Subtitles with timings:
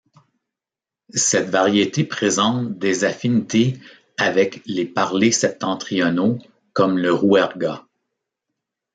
[1.13, 3.79] Cette variété présente des affinités
[4.17, 6.39] avec les parlers septentrionaux
[6.73, 7.85] comme le rouergat.